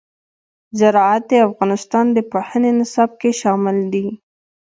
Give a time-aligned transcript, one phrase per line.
[0.79, 4.07] زراعت د افغانستان د پوهنې نصاب کې شامل دي.